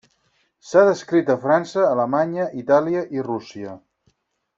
S'ha 0.69 0.81
descrit 0.87 1.29
a 1.33 1.35
França, 1.43 1.83
Alemanya, 1.89 2.47
Itàlia 2.63 3.05
i 3.19 3.27
Rússia. 3.29 3.77